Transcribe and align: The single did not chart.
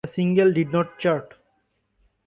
The 0.03 0.09
single 0.13 0.51
did 0.51 0.71
not 0.71 0.97
chart. 0.97 1.35